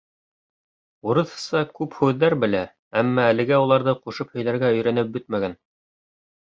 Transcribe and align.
Урыҫса 1.13 1.61
күп 1.81 1.99
һүҙҙәр 1.99 2.37
белә, 2.45 2.63
әммә 3.05 3.29
әлегә 3.37 3.63
уларҙы 3.69 3.97
ҡушып 4.03 4.35
һөйләргә 4.39 4.77
өйрәнеп 4.81 5.17
бөтмәгән. 5.17 5.59